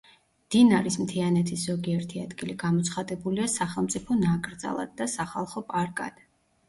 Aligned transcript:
დინარის 0.53 0.95
მთიანეთის 1.01 1.65
ზოგიერთი 1.69 2.23
ადგილი 2.23 2.55
გამოცხადებულია 2.65 3.53
სახელმწიფო 3.59 4.19
ნაკრძალად 4.25 4.97
და 5.03 5.09
სახალხო 5.17 5.65
პარკად. 5.73 6.19